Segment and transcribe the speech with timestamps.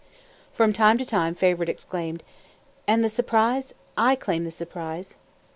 [0.51, 2.23] From time to time Favourite exclaimed:—
[2.87, 3.75] "And the surprise?
[3.95, 5.15] I claim the surprise."